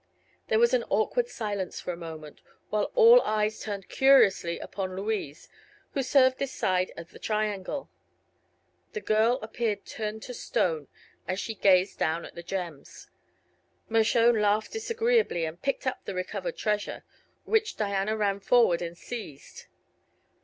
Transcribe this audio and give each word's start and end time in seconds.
There 0.47 0.57
was 0.57 0.73
an 0.73 0.83
awkward 0.89 1.27
silence 1.29 1.79
for 1.79 1.93
a 1.93 1.95
moment, 1.95 2.41
while 2.71 2.91
all 2.95 3.21
eyes 3.21 3.59
turned 3.59 3.87
curiously 3.87 4.57
upon 4.57 4.95
Louise, 4.95 5.47
who 5.91 6.01
served 6.01 6.39
this 6.39 6.51
side 6.51 6.91
of 6.97 7.11
the 7.11 7.19
triangle. 7.19 7.87
The 8.93 9.01
girl 9.01 9.37
appeared 9.43 9.85
turned 9.85 10.23
to 10.23 10.33
stone 10.33 10.87
as 11.27 11.39
she 11.39 11.53
gazed 11.53 11.99
down 11.99 12.25
at 12.25 12.33
the 12.33 12.41
gems. 12.41 13.11
Mershone 13.89 14.41
laughed 14.41 14.71
disagreeably 14.71 15.45
and 15.45 15.61
picked 15.61 15.85
up 15.85 16.03
the 16.05 16.15
recovered 16.15 16.57
treasure, 16.57 17.03
which 17.43 17.77
Diana 17.77 18.17
ran 18.17 18.39
forward 18.39 18.81
and 18.81 18.97
seized. 18.97 19.67